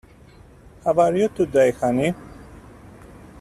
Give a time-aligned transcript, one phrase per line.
[0.83, 2.15] How are you today honey?